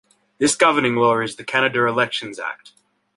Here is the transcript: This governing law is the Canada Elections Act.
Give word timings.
This 0.39 0.55
governing 0.55 0.95
law 0.95 1.19
is 1.19 1.35
the 1.35 1.43
Canada 1.43 1.85
Elections 1.85 2.39
Act. 2.39 2.71